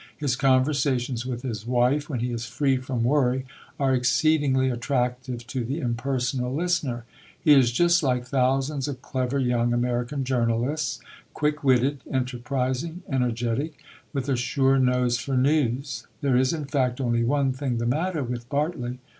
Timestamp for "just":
7.71-8.01